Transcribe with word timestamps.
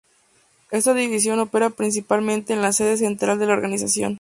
Esta 0.71 0.95
división 0.95 1.37
opera 1.39 1.69
principalmente 1.69 2.53
en 2.53 2.63
la 2.63 2.73
sede 2.73 2.97
central 2.97 3.37
de 3.37 3.45
la 3.45 3.53
organización. 3.53 4.09